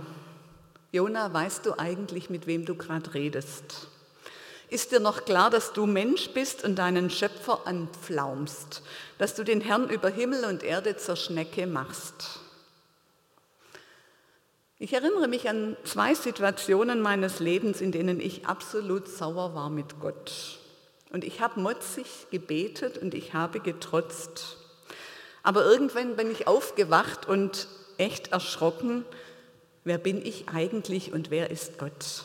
Jona, 0.92 1.34
weißt 1.34 1.66
du 1.66 1.80
eigentlich, 1.80 2.30
mit 2.30 2.48
wem 2.48 2.66
du 2.66 2.76
gerade 2.76 3.14
redest? 3.14 3.88
Ist 4.70 4.92
dir 4.92 5.00
noch 5.00 5.24
klar, 5.24 5.50
dass 5.50 5.72
du 5.72 5.86
Mensch 5.86 6.32
bist 6.32 6.66
und 6.66 6.76
deinen 6.76 7.10
Schöpfer 7.10 7.66
anpflaumst, 7.66 8.82
dass 9.18 9.34
du 9.34 9.46
den 9.46 9.62
Herrn 9.62 9.90
über 9.90 10.10
Himmel 10.10 10.44
und 10.44 10.64
Erde 10.64 10.98
zur 10.98 11.16
Schnecke 11.16 11.68
machst? 11.68 12.42
Ich 14.78 14.92
erinnere 14.92 15.30
mich 15.30 15.50
an 15.50 15.78
zwei 15.86 16.14
Situationen 16.14 17.02
meines 17.02 17.40
Lebens, 17.40 17.80
in 17.80 17.94
denen 17.94 18.20
ich 18.20 18.46
absolut 18.46 19.08
sauer 19.08 19.56
war 19.56 19.70
mit 19.70 20.02
Gott. 20.02 20.60
Und 21.12 21.24
ich 21.24 21.42
habe 21.42 21.60
motzig 21.60 22.28
gebetet 22.32 22.98
und 22.98 23.14
ich 23.14 23.34
habe 23.34 23.60
getrotzt. 23.60 24.58
Aber 25.44 25.64
irgendwann 25.64 26.16
bin 26.16 26.30
ich 26.30 26.48
aufgewacht 26.48 27.28
und 27.28 27.68
echt 27.98 28.34
erschrocken, 28.34 29.06
wer 29.84 29.98
bin 29.98 30.26
ich 30.26 30.50
eigentlich 30.50 31.14
und 31.14 31.32
wer 31.32 31.50
ist 31.50 31.78
Gott? 31.78 32.24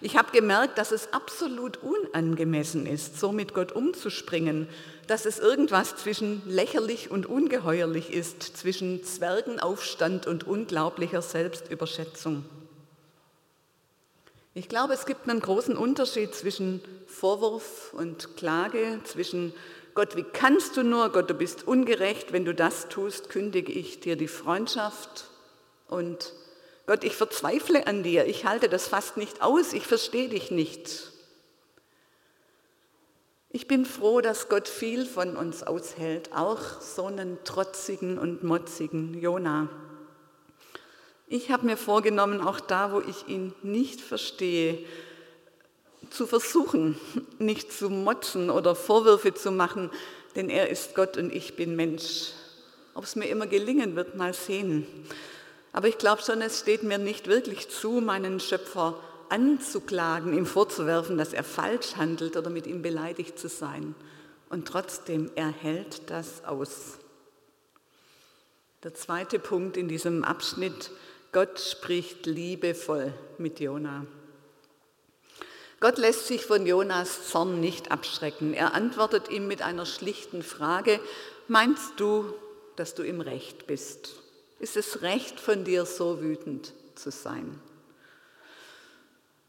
Ich 0.00 0.18
habe 0.18 0.32
gemerkt, 0.32 0.76
dass 0.76 0.92
es 0.92 1.14
absolut 1.14 1.78
unangemessen 1.78 2.84
ist, 2.84 3.18
so 3.18 3.32
mit 3.32 3.54
Gott 3.54 3.72
umzuspringen, 3.72 4.68
dass 5.06 5.24
es 5.24 5.38
irgendwas 5.38 5.96
zwischen 5.96 6.42
lächerlich 6.46 7.10
und 7.10 7.24
ungeheuerlich 7.24 8.12
ist, 8.12 8.42
zwischen 8.42 9.02
Zwergenaufstand 9.02 10.26
und 10.26 10.46
unglaublicher 10.46 11.22
Selbstüberschätzung. 11.22 12.44
Ich 14.56 14.68
glaube, 14.68 14.94
es 14.94 15.04
gibt 15.04 15.28
einen 15.28 15.40
großen 15.40 15.76
Unterschied 15.76 16.32
zwischen 16.32 16.80
Vorwurf 17.08 17.92
und 17.92 18.36
Klage, 18.36 19.00
zwischen 19.02 19.52
Gott, 19.94 20.14
wie 20.14 20.22
kannst 20.22 20.76
du 20.76 20.84
nur, 20.84 21.10
Gott, 21.10 21.28
du 21.28 21.34
bist 21.34 21.66
ungerecht, 21.66 22.32
wenn 22.32 22.44
du 22.44 22.54
das 22.54 22.88
tust, 22.88 23.28
kündige 23.28 23.72
ich 23.72 23.98
dir 23.98 24.14
die 24.14 24.28
Freundschaft. 24.28 25.24
Und 25.88 26.32
Gott, 26.86 27.02
ich 27.02 27.16
verzweifle 27.16 27.88
an 27.88 28.04
dir, 28.04 28.26
ich 28.26 28.44
halte 28.44 28.68
das 28.68 28.86
fast 28.86 29.16
nicht 29.16 29.42
aus, 29.42 29.72
ich 29.72 29.88
verstehe 29.88 30.28
dich 30.28 30.52
nicht. 30.52 31.10
Ich 33.50 33.66
bin 33.66 33.84
froh, 33.86 34.20
dass 34.20 34.48
Gott 34.48 34.68
viel 34.68 35.04
von 35.04 35.36
uns 35.36 35.64
aushält, 35.64 36.32
auch 36.32 36.80
so 36.80 37.06
einen 37.06 37.42
trotzigen 37.42 38.18
und 38.18 38.44
motzigen 38.44 39.14
Jona. 39.20 39.68
Ich 41.26 41.50
habe 41.50 41.66
mir 41.66 41.76
vorgenommen, 41.76 42.40
auch 42.40 42.60
da, 42.60 42.92
wo 42.92 43.00
ich 43.00 43.28
ihn 43.28 43.54
nicht 43.62 44.00
verstehe, 44.00 44.78
zu 46.10 46.26
versuchen, 46.26 46.98
nicht 47.38 47.72
zu 47.72 47.88
motzen 47.88 48.50
oder 48.50 48.74
Vorwürfe 48.74 49.32
zu 49.32 49.50
machen, 49.50 49.90
denn 50.36 50.50
er 50.50 50.68
ist 50.68 50.94
Gott 50.94 51.16
und 51.16 51.32
ich 51.32 51.56
bin 51.56 51.76
Mensch. 51.76 52.32
Ob 52.94 53.04
es 53.04 53.16
mir 53.16 53.26
immer 53.26 53.46
gelingen 53.46 53.96
wird, 53.96 54.16
mal 54.16 54.34
sehen. 54.34 54.86
Aber 55.72 55.88
ich 55.88 55.98
glaube 55.98 56.22
schon, 56.22 56.40
es 56.42 56.60
steht 56.60 56.82
mir 56.82 56.98
nicht 56.98 57.26
wirklich 57.26 57.68
zu, 57.68 58.00
meinen 58.00 58.38
Schöpfer 58.38 59.00
anzuklagen, 59.28 60.36
ihm 60.36 60.46
vorzuwerfen, 60.46 61.18
dass 61.18 61.32
er 61.32 61.42
falsch 61.42 61.96
handelt 61.96 62.36
oder 62.36 62.50
mit 62.50 62.66
ihm 62.66 62.82
beleidigt 62.82 63.38
zu 63.38 63.48
sein. 63.48 63.94
Und 64.50 64.68
trotzdem, 64.68 65.30
er 65.34 65.48
hält 65.48 66.10
das 66.10 66.44
aus. 66.44 66.98
Der 68.84 68.94
zweite 68.94 69.38
Punkt 69.38 69.76
in 69.76 69.88
diesem 69.88 70.22
Abschnitt, 70.22 70.92
Gott 71.34 71.58
spricht 71.58 72.26
liebevoll 72.26 73.12
mit 73.38 73.58
Jona. 73.58 74.06
Gott 75.80 75.98
lässt 75.98 76.28
sich 76.28 76.46
von 76.46 76.64
Jonas 76.64 77.28
Zorn 77.28 77.58
nicht 77.58 77.90
abschrecken. 77.90 78.54
Er 78.54 78.72
antwortet 78.72 79.28
ihm 79.30 79.48
mit 79.48 79.60
einer 79.60 79.84
schlichten 79.84 80.44
Frage, 80.44 81.00
meinst 81.48 81.94
du, 81.96 82.32
dass 82.76 82.94
du 82.94 83.02
im 83.02 83.20
Recht 83.20 83.66
bist? 83.66 84.10
Ist 84.60 84.76
es 84.76 85.02
recht 85.02 85.40
von 85.40 85.64
dir, 85.64 85.86
so 85.86 86.22
wütend 86.22 86.72
zu 86.94 87.10
sein? 87.10 87.60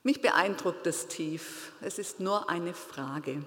Mich 0.01 0.21
beeindruckt 0.21 0.87
es 0.87 1.07
tief. 1.07 1.71
Es 1.81 1.99
ist 1.99 2.19
nur 2.19 2.49
eine 2.49 2.73
Frage. 2.73 3.43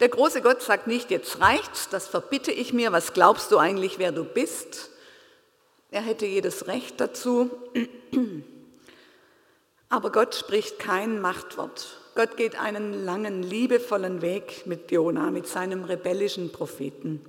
Der 0.00 0.08
große 0.08 0.40
Gott 0.40 0.62
sagt 0.62 0.86
nicht, 0.86 1.10
jetzt 1.10 1.38
reicht's, 1.38 1.90
das 1.90 2.08
verbitte 2.08 2.50
ich 2.50 2.72
mir, 2.72 2.92
was 2.92 3.12
glaubst 3.12 3.52
du 3.52 3.58
eigentlich, 3.58 3.98
wer 3.98 4.10
du 4.10 4.24
bist? 4.24 4.89
Er 5.90 6.02
hätte 6.02 6.26
jedes 6.26 6.66
Recht 6.66 7.00
dazu. 7.00 7.50
Aber 9.88 10.12
Gott 10.12 10.36
spricht 10.36 10.78
kein 10.78 11.20
Machtwort. 11.20 11.98
Gott 12.14 12.36
geht 12.36 12.60
einen 12.60 13.04
langen, 13.04 13.42
liebevollen 13.42 14.22
Weg 14.22 14.66
mit 14.66 14.90
Jona, 14.90 15.30
mit 15.30 15.46
seinem 15.46 15.84
rebellischen 15.84 16.52
Propheten. 16.52 17.24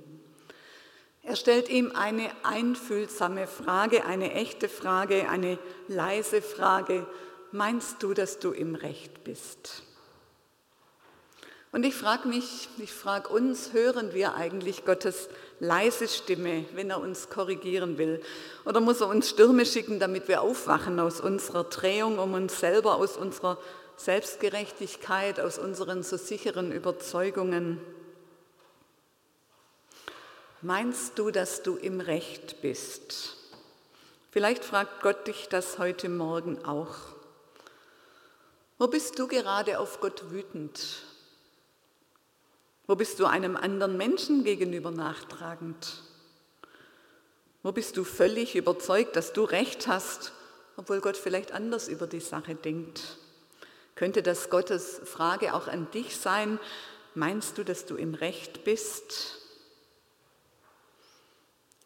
Er 1.24 1.36
stellt 1.36 1.68
ihm 1.68 1.92
eine 1.94 2.30
einfühlsame 2.44 3.46
Frage, 3.46 4.04
eine 4.04 4.32
echte 4.32 4.68
Frage, 4.68 5.28
eine 5.28 5.58
leise 5.88 6.42
Frage. 6.42 7.06
Meinst 7.52 8.02
du, 8.02 8.12
dass 8.12 8.38
du 8.38 8.50
im 8.50 8.74
Recht 8.74 9.22
bist? 9.24 9.82
Und 11.72 11.84
ich 11.86 11.94
frage 11.94 12.28
mich, 12.28 12.68
ich 12.76 12.92
frage 12.92 13.30
uns, 13.30 13.72
hören 13.72 14.12
wir 14.12 14.34
eigentlich 14.34 14.84
Gottes 14.84 15.30
leise 15.58 16.06
Stimme, 16.06 16.66
wenn 16.74 16.90
er 16.90 17.00
uns 17.00 17.30
korrigieren 17.30 17.96
will? 17.96 18.22
Oder 18.66 18.80
muss 18.80 19.00
er 19.00 19.08
uns 19.08 19.30
Stürme 19.30 19.64
schicken, 19.64 19.98
damit 19.98 20.28
wir 20.28 20.42
aufwachen 20.42 21.00
aus 21.00 21.22
unserer 21.22 21.64
Drehung 21.64 22.18
um 22.18 22.34
uns 22.34 22.60
selber, 22.60 22.96
aus 22.96 23.16
unserer 23.16 23.56
Selbstgerechtigkeit, 23.96 25.40
aus 25.40 25.58
unseren 25.58 26.02
so 26.02 26.18
sicheren 26.18 26.72
Überzeugungen? 26.72 27.80
Meinst 30.60 31.18
du, 31.18 31.30
dass 31.30 31.62
du 31.62 31.76
im 31.76 32.00
Recht 32.00 32.60
bist? 32.60 33.38
Vielleicht 34.30 34.62
fragt 34.62 35.00
Gott 35.00 35.26
dich 35.26 35.48
das 35.48 35.78
heute 35.78 36.10
Morgen 36.10 36.62
auch. 36.66 36.96
Wo 38.76 38.88
bist 38.88 39.18
du 39.18 39.26
gerade 39.26 39.78
auf 39.78 40.00
Gott 40.00 40.30
wütend? 40.30 41.02
Wo 42.86 42.96
bist 42.96 43.20
du 43.20 43.26
einem 43.26 43.56
anderen 43.56 43.96
Menschen 43.96 44.44
gegenüber 44.44 44.90
nachtragend? 44.90 46.02
Wo 47.62 47.70
bist 47.70 47.96
du 47.96 48.04
völlig 48.04 48.56
überzeugt, 48.56 49.14
dass 49.14 49.32
du 49.32 49.44
recht 49.44 49.86
hast, 49.86 50.32
obwohl 50.76 51.00
Gott 51.00 51.16
vielleicht 51.16 51.52
anders 51.52 51.86
über 51.88 52.08
die 52.08 52.20
Sache 52.20 52.56
denkt? 52.56 53.18
Könnte 53.94 54.22
das 54.22 54.50
Gottes 54.50 55.00
Frage 55.04 55.54
auch 55.54 55.68
an 55.68 55.88
dich 55.92 56.16
sein? 56.16 56.58
Meinst 57.14 57.58
du, 57.58 57.64
dass 57.64 57.86
du 57.86 57.94
im 57.96 58.14
Recht 58.14 58.64
bist? 58.64 59.38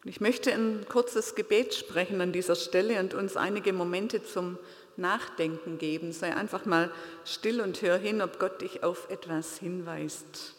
Ich 0.03 0.21
möchte 0.21 0.51
ein 0.51 0.85
kurzes 0.87 1.35
Gebet 1.35 1.75
sprechen 1.75 2.21
an 2.21 2.31
dieser 2.31 2.55
Stelle 2.55 2.99
und 2.99 3.13
uns 3.13 3.35
einige 3.35 3.73
Momente 3.73 4.23
zum 4.23 4.57
Nachdenken 4.95 5.77
geben. 5.77 6.11
Sei 6.11 6.35
einfach 6.35 6.65
mal 6.65 6.91
still 7.25 7.61
und 7.61 7.81
hör 7.81 7.97
hin, 7.97 8.21
ob 8.21 8.39
Gott 8.39 8.61
dich 8.61 8.83
auf 8.83 9.09
etwas 9.11 9.59
hinweist. 9.59 10.56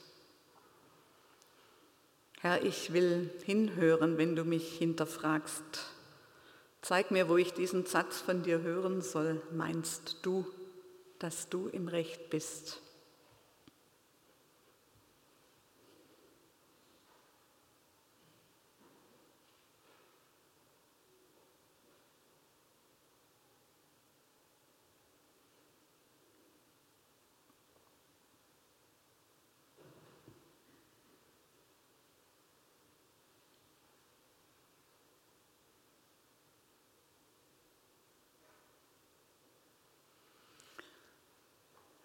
Herr, 2.41 2.65
ich 2.65 2.93
will 2.93 3.31
hinhören, 3.45 4.17
wenn 4.17 4.37
du 4.37 4.45
mich 4.45 4.79
hinterfragst. 4.79 5.87
Zeig 6.83 7.11
mir, 7.11 7.29
wo 7.29 7.37
ich 7.37 7.53
diesen 7.53 7.85
Satz 7.85 8.21
von 8.21 8.45
dir 8.45 8.63
hören 8.63 9.03
soll. 9.03 9.43
Meinst 9.53 10.19
du, 10.23 10.47
dass 11.19 11.49
du 11.49 11.67
im 11.67 11.89
Recht 11.89 12.31
bist? 12.31 12.81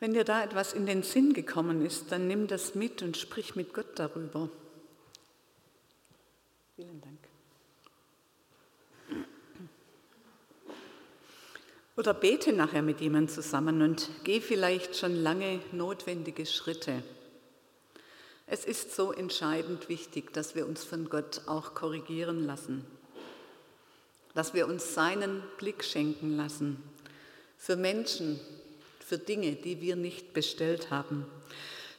Wenn 0.04 0.14
dir 0.14 0.26
da 0.26 0.44
etwas 0.44 0.74
in 0.74 0.86
den 0.86 1.02
Sinn 1.02 1.32
gekommen 1.32 1.86
ist, 1.86 2.12
dann 2.12 2.28
nimm 2.28 2.48
das 2.48 2.76
mit 2.76 3.02
und 3.02 3.16
sprich 3.16 3.56
mit 3.56 3.74
Gott 3.74 3.88
darüber. 3.96 4.50
Vielen 6.76 7.00
Dank. 7.00 7.20
Oder 11.96 12.14
bete 12.14 12.52
nachher 12.52 12.82
mit 12.82 13.00
jemandem 13.00 13.34
zusammen 13.34 13.82
und 13.82 14.10
geh 14.26 14.42
vielleicht 14.42 14.98
schon 14.98 15.16
lange 15.16 15.62
notwendige 15.72 16.46
Schritte. 16.46 17.02
Es 18.46 18.66
ist 18.66 18.94
so 18.94 19.14
entscheidend 19.14 19.88
wichtig, 19.88 20.34
dass 20.34 20.54
wir 20.54 20.68
uns 20.68 20.84
von 20.84 21.08
Gott 21.08 21.44
auch 21.46 21.76
korrigieren 21.76 22.46
lassen, 22.46 22.84
dass 24.34 24.54
wir 24.54 24.68
uns 24.68 24.94
seinen 24.94 25.42
Blick 25.58 25.82
schenken 25.82 26.36
lassen 26.36 26.84
für 27.58 27.78
Menschen, 27.78 28.42
für 29.04 29.18
Dinge, 29.18 29.54
die 29.54 29.82
wir 29.82 29.96
nicht 29.96 30.34
bestellt 30.34 30.92
haben, 30.92 31.26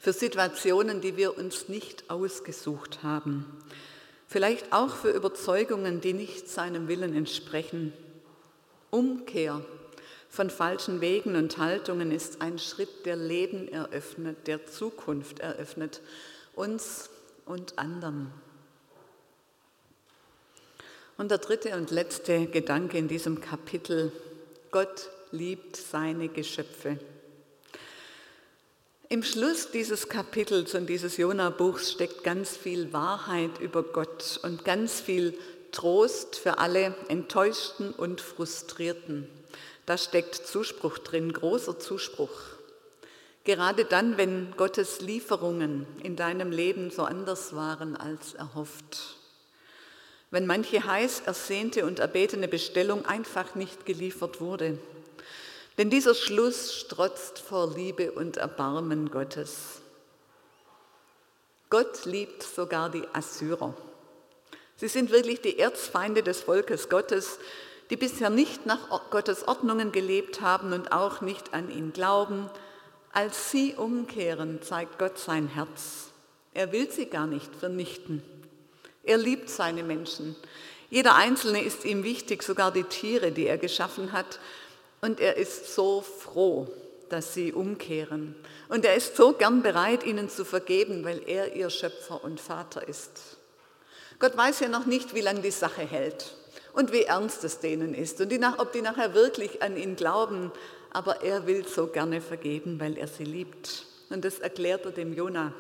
für 0.01 0.13
Situationen, 0.13 1.01
die 1.01 1.17
wir 1.17 1.39
uns 1.39 1.69
nicht 1.69 2.11
ausgesucht 2.11 3.03
haben, 3.03 3.47
vielleicht 4.27 4.73
auch 4.73 4.95
für 4.95 5.11
Überzeugungen, 5.11 6.01
die 6.01 6.13
nicht 6.13 6.49
seinem 6.49 6.89
Willen 6.89 7.15
entsprechen. 7.15 7.93
Umkehr 8.91 9.65
von 10.29 10.51
falschen 10.51 11.01
Wegen 11.01 11.37
und 11.37 11.59
Haltungen 11.59 12.11
ist 12.11 12.43
ein 12.43 12.59
Schritt, 12.59 13.07
der 13.07 13.17
Leben 13.17 13.69
eröffnet, 13.69 14.47
der 14.47 14.67
Zukunft 14.67 15.39
eröffnet, 15.39 16.01
uns 16.55 17.09
und 17.47 17.79
anderen. 17.79 18.33
Und 21.17 21.31
der 21.31 21.39
dritte 21.39 21.77
und 21.77 21.93
letzte 21.93 22.47
Gedanke 22.47 22.99
in 22.99 23.07
diesem 23.07 23.41
Kapitel, 23.41 24.11
Gott 24.73 25.11
liebt 25.35 25.77
seine 25.77 26.29
Geschöpfe. 26.29 26.99
Im 29.09 29.23
Schluss 29.23 29.71
dieses 29.71 30.09
Kapitels 30.09 30.75
und 30.75 30.87
dieses 30.87 31.17
Jona-Buchs 31.17 31.93
steckt 31.93 32.25
ganz 32.25 32.57
viel 32.57 32.93
Wahrheit 32.93 33.61
über 33.61 33.83
Gott 33.83 34.41
und 34.43 34.65
ganz 34.65 35.01
viel 35.01 35.39
Trost 35.73 36.37
für 36.37 36.59
alle 36.59 36.95
Enttäuschten 37.09 37.93
und 37.93 38.21
Frustrierten. 38.21 39.29
Da 39.87 39.99
steckt 39.99 40.35
Zuspruch 40.35 40.99
drin, 40.99 41.33
großer 41.33 41.79
Zuspruch. 41.79 42.41
Gerade 43.43 43.85
dann, 43.85 44.17
wenn 44.17 44.55
Gottes 44.57 45.01
Lieferungen 45.01 45.87
in 46.03 46.17
deinem 46.17 46.51
Leben 46.51 46.91
so 46.91 47.03
anders 47.03 47.55
waren 47.55 47.97
als 47.97 48.35
erhofft. 48.35 49.19
Wenn 50.31 50.47
manche 50.47 50.87
heiß 50.87 51.21
ersehnte 51.27 51.85
und 51.85 51.99
erbetene 51.99 52.49
Bestellung 52.49 53.05
einfach 53.05 53.55
nicht 53.55 53.85
geliefert 53.85 54.41
wurde 54.41 54.79
denn 55.79 55.91
dieser 55.91 56.15
Schluss 56.15 56.75
strotzt 56.75 57.39
vor 57.39 57.75
Liebe 57.75 58.13
und 58.13 58.37
Erbarmen 58.37 59.11
Gottes. 59.11 59.81
Gott 61.71 62.05
liebt 62.05 62.43
sogar 62.43 62.91
die 62.91 63.07
Assyrer. 63.13 63.75
Sie 64.77 64.89
sind 64.89 65.11
wirklich 65.11 65.41
die 65.41 65.59
Erzfeinde 65.59 66.23
des 66.23 66.43
Volkes 66.43 66.89
Gottes, 66.89 67.39
die 67.91 67.97
bisher 67.97 68.31
nicht 68.31 68.67
nach 68.67 69.11
Gottes 69.11 69.47
Ordnungen 69.47 69.93
gelebt 69.93 70.41
haben 70.41 70.73
und 70.73 70.93
auch 70.93 71.21
nicht 71.21 71.53
an 71.53 71.71
ihn 71.71 71.93
glauben. 71.93 72.49
Als 73.13 73.51
sie 73.51 73.75
umkehren, 73.75 74.63
zeigt 74.63 74.99
Gott 74.99 75.19
sein 75.19 75.49
Herz. 75.49 76.11
Er 76.53 76.73
will 76.73 76.91
sie 76.91 77.07
gar 77.07 77.27
nicht 77.27 77.55
vernichten. 77.55 78.23
Er 79.03 79.19
liebt 79.19 79.51
seine 79.51 79.83
Menschen. 79.83 80.37
Jeder 80.91 81.15
Einzelne 81.17 81.63
ist 81.63 81.85
ihm 81.85 82.05
wichtig, 82.05 82.43
sogar 82.43 82.71
die 82.71 82.85
Tiere, 82.85 83.33
die 83.33 83.47
er 83.47 83.59
geschaffen 83.59 84.13
hat. 84.13 84.39
Und 85.05 85.21
er 85.21 85.37
ist 85.37 85.75
so 85.75 86.01
froh, 86.01 86.67
dass 87.11 87.35
sie 87.35 87.53
umkehren. 87.53 88.35
Und 88.71 88.87
er 88.87 88.95
ist 88.95 89.17
so 89.17 89.35
gern 89.35 89.61
bereit, 89.61 90.03
ihnen 90.03 90.31
zu 90.31 90.47
vergeben, 90.47 91.05
weil 91.05 91.21
er 91.27 91.55
ihr 91.55 91.69
Schöpfer 91.69 92.25
und 92.25 92.41
Vater 92.41 92.89
ist. 92.89 93.37
Gott 94.19 94.35
weiß 94.35 94.61
ja 94.61 94.69
noch 94.69 94.87
nicht, 94.87 95.15
wie 95.15 95.21
lange 95.21 95.43
die 95.43 95.51
Sache 95.51 95.83
hält 95.83 96.35
und 96.73 96.91
wie 96.91 97.03
ernst 97.03 97.45
es 97.45 97.59
denen 97.59 97.93
ist 97.93 98.19
und 98.23 98.33
die, 98.33 98.41
ob 98.57 98.73
die 98.73 98.81
nachher 98.81 99.13
wirklich 99.13 99.61
an 99.61 99.77
ihn 99.77 99.95
glauben. 99.95 100.51
Aber 100.91 101.23
er 101.23 101.47
will 101.47 101.69
so 101.69 101.89
gerne 101.89 102.23
vergeben, 102.23 102.81
weil 102.81 102.97
er 102.97 103.07
sie 103.07 103.25
liebt. 103.25 103.85
Und 104.09 104.25
das 104.25 104.39
erklärt 104.39 104.87
er 104.87 104.93
dem 104.93 105.13
Jonah. 105.13 105.53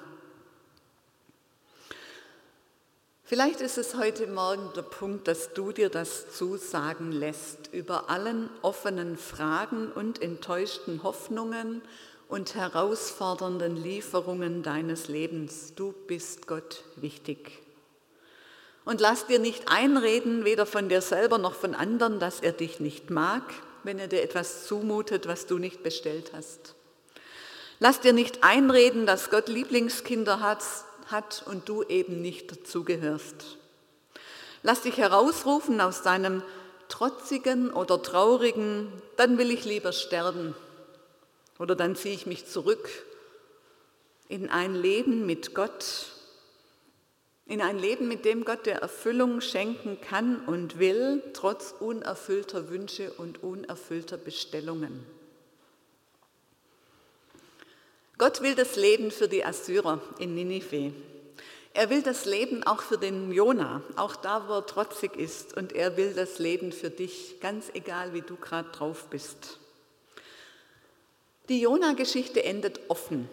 Vielleicht 3.34 3.62
ist 3.62 3.78
es 3.78 3.96
heute 3.96 4.28
Morgen 4.28 4.70
der 4.76 4.82
Punkt, 4.82 5.26
dass 5.26 5.52
du 5.54 5.72
dir 5.72 5.88
das 5.88 6.30
zusagen 6.30 7.10
lässt 7.10 7.68
über 7.72 8.08
allen 8.08 8.48
offenen 8.62 9.18
Fragen 9.18 9.90
und 9.90 10.22
enttäuschten 10.22 11.02
Hoffnungen 11.02 11.82
und 12.28 12.54
herausfordernden 12.54 13.76
Lieferungen 13.76 14.62
deines 14.62 15.08
Lebens. 15.08 15.72
Du 15.74 15.92
bist 16.06 16.46
Gott 16.46 16.84
wichtig. 16.94 17.60
Und 18.84 19.00
lass 19.00 19.26
dir 19.26 19.40
nicht 19.40 19.64
einreden, 19.66 20.44
weder 20.44 20.64
von 20.64 20.88
dir 20.88 21.00
selber 21.00 21.38
noch 21.38 21.56
von 21.56 21.74
anderen, 21.74 22.20
dass 22.20 22.38
er 22.38 22.52
dich 22.52 22.78
nicht 22.78 23.10
mag, 23.10 23.42
wenn 23.82 23.98
er 23.98 24.06
dir 24.06 24.22
etwas 24.22 24.68
zumutet, 24.68 25.26
was 25.26 25.46
du 25.46 25.58
nicht 25.58 25.82
bestellt 25.82 26.30
hast. 26.36 26.76
Lass 27.80 27.98
dir 27.98 28.12
nicht 28.12 28.44
einreden, 28.44 29.06
dass 29.06 29.28
Gott 29.28 29.48
Lieblingskinder 29.48 30.38
hat, 30.38 30.62
hat 31.06 31.44
und 31.46 31.68
du 31.68 31.82
eben 31.84 32.22
nicht 32.22 32.50
dazugehörst. 32.50 33.58
Lass 34.62 34.82
dich 34.82 34.96
herausrufen 34.96 35.80
aus 35.80 36.02
deinem 36.02 36.42
trotzigen 36.88 37.72
oder 37.72 38.02
traurigen, 38.02 38.92
dann 39.16 39.38
will 39.38 39.50
ich 39.50 39.64
lieber 39.64 39.92
sterben 39.92 40.54
oder 41.58 41.76
dann 41.76 41.96
ziehe 41.96 42.14
ich 42.14 42.26
mich 42.26 42.46
zurück 42.46 42.88
in 44.28 44.48
ein 44.48 44.74
Leben 44.74 45.26
mit 45.26 45.54
Gott, 45.54 46.06
in 47.46 47.60
ein 47.60 47.78
Leben, 47.78 48.08
mit 48.08 48.24
dem 48.24 48.44
Gott 48.44 48.66
der 48.66 48.80
Erfüllung 48.80 49.40
schenken 49.40 50.00
kann 50.00 50.44
und 50.46 50.78
will, 50.78 51.22
trotz 51.34 51.74
unerfüllter 51.78 52.70
Wünsche 52.70 53.12
und 53.12 53.42
unerfüllter 53.42 54.16
Bestellungen. 54.16 55.04
Gott 58.16 58.42
will 58.42 58.54
das 58.54 58.76
Leben 58.76 59.10
für 59.10 59.26
die 59.26 59.44
Assyrer 59.44 60.00
in 60.18 60.34
Ninive. 60.34 60.92
Er 61.72 61.90
will 61.90 62.02
das 62.02 62.24
Leben 62.24 62.62
auch 62.62 62.80
für 62.80 62.98
den 62.98 63.32
Jona, 63.32 63.82
auch 63.96 64.14
da, 64.14 64.46
wo 64.46 64.52
er 64.52 64.66
trotzig 64.66 65.16
ist. 65.16 65.56
Und 65.56 65.72
er 65.72 65.96
will 65.96 66.14
das 66.14 66.38
Leben 66.38 66.70
für 66.70 66.90
dich, 66.90 67.40
ganz 67.40 67.70
egal, 67.74 68.14
wie 68.14 68.22
du 68.22 68.36
gerade 68.36 68.70
drauf 68.70 69.06
bist. 69.10 69.58
Die 71.48 71.60
Jona-Geschichte 71.60 72.44
endet 72.44 72.78
offen. 72.88 73.28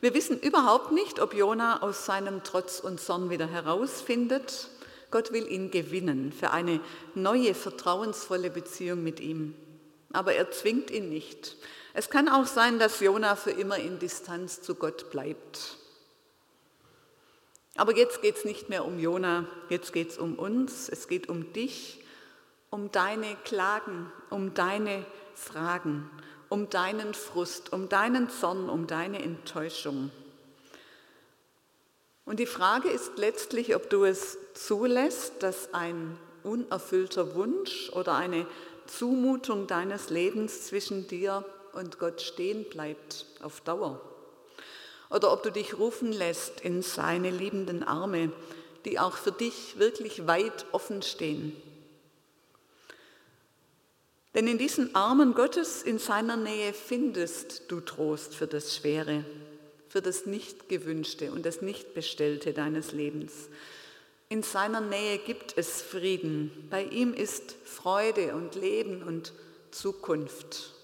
Wir 0.00 0.12
wissen 0.14 0.40
überhaupt 0.40 0.90
nicht, 0.90 1.20
ob 1.20 1.32
Jona 1.32 1.80
aus 1.82 2.04
seinem 2.04 2.42
Trotz 2.42 2.80
und 2.80 3.00
Zorn 3.00 3.30
wieder 3.30 3.46
herausfindet. 3.46 4.68
Gott 5.12 5.32
will 5.32 5.46
ihn 5.50 5.70
gewinnen 5.70 6.32
für 6.32 6.50
eine 6.50 6.80
neue, 7.14 7.54
vertrauensvolle 7.54 8.50
Beziehung 8.50 9.04
mit 9.04 9.20
ihm. 9.20 9.54
Aber 10.16 10.32
er 10.32 10.50
zwingt 10.50 10.90
ihn 10.90 11.10
nicht. 11.10 11.56
Es 11.92 12.08
kann 12.08 12.30
auch 12.30 12.46
sein, 12.46 12.78
dass 12.78 13.00
Jona 13.00 13.36
für 13.36 13.50
immer 13.50 13.76
in 13.76 13.98
Distanz 13.98 14.62
zu 14.62 14.74
Gott 14.74 15.10
bleibt. 15.10 15.76
Aber 17.76 17.94
jetzt 17.94 18.22
geht 18.22 18.38
es 18.38 18.46
nicht 18.46 18.70
mehr 18.70 18.86
um 18.86 18.98
Jona, 18.98 19.46
jetzt 19.68 19.92
geht 19.92 20.12
es 20.12 20.16
um 20.16 20.38
uns, 20.38 20.88
es 20.88 21.06
geht 21.08 21.28
um 21.28 21.52
dich, 21.52 22.02
um 22.70 22.90
deine 22.92 23.36
Klagen, 23.44 24.10
um 24.30 24.54
deine 24.54 25.04
Fragen, 25.34 26.08
um 26.48 26.70
deinen 26.70 27.12
Frust, 27.12 27.74
um 27.74 27.90
deinen 27.90 28.30
Zorn, 28.30 28.70
um 28.70 28.86
deine 28.86 29.20
Enttäuschung. 29.20 30.10
Und 32.24 32.40
die 32.40 32.46
Frage 32.46 32.88
ist 32.88 33.18
letztlich, 33.18 33.76
ob 33.76 33.90
du 33.90 34.04
es 34.04 34.38
zulässt, 34.54 35.42
dass 35.42 35.74
ein 35.74 36.18
unerfüllter 36.42 37.34
Wunsch 37.34 37.90
oder 37.90 38.14
eine 38.14 38.46
Zumutung 38.86 39.66
deines 39.66 40.10
Lebens 40.10 40.66
zwischen 40.66 41.06
dir 41.06 41.44
und 41.72 41.98
Gott 41.98 42.20
stehen 42.20 42.64
bleibt 42.64 43.26
auf 43.42 43.60
Dauer. 43.60 44.00
Oder 45.10 45.32
ob 45.32 45.42
du 45.42 45.52
dich 45.52 45.78
rufen 45.78 46.12
lässt 46.12 46.60
in 46.60 46.82
seine 46.82 47.30
liebenden 47.30 47.82
Arme, 47.82 48.32
die 48.84 48.98
auch 48.98 49.16
für 49.16 49.32
dich 49.32 49.78
wirklich 49.78 50.26
weit 50.26 50.66
offen 50.72 51.02
stehen. 51.02 51.54
Denn 54.34 54.46
in 54.48 54.58
diesen 54.58 54.94
Armen 54.94 55.34
Gottes 55.34 55.82
in 55.82 55.98
seiner 55.98 56.36
Nähe 56.36 56.72
findest 56.72 57.62
du 57.68 57.80
Trost 57.80 58.34
für 58.34 58.46
das 58.46 58.76
Schwere, 58.76 59.24
für 59.88 60.02
das 60.02 60.26
Nicht-Gewünschte 60.26 61.32
und 61.32 61.46
das 61.46 61.62
Nicht-Bestellte 61.62 62.52
deines 62.52 62.92
Lebens. 62.92 63.48
In 64.28 64.42
seiner 64.42 64.80
Nähe 64.80 65.18
gibt 65.18 65.56
es 65.56 65.82
Frieden. 65.82 66.66
Bei 66.68 66.82
ihm 66.82 67.14
ist 67.14 67.52
Freude 67.64 68.34
und 68.34 68.56
Leben 68.56 69.04
und 69.04 69.32
Zukunft. 69.70 70.74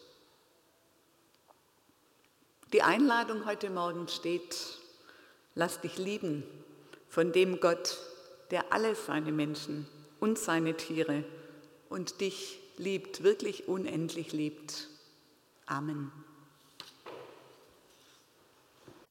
Die 2.72 2.82
Einladung 2.82 3.44
heute 3.44 3.68
Morgen 3.68 4.06
steht, 4.06 4.56
lass 5.56 5.80
dich 5.80 5.98
lieben 5.98 6.44
von 7.08 7.32
dem 7.32 7.58
Gott, 7.58 7.98
der 8.52 8.72
alle 8.72 8.94
seine 8.94 9.32
Menschen 9.32 9.88
und 10.20 10.38
seine 10.38 10.76
Tiere 10.76 11.24
und 11.88 12.20
dich 12.20 12.60
liebt, 12.76 13.24
wirklich 13.24 13.66
unendlich 13.66 14.32
liebt. 14.32 14.88
Amen. 15.66 16.12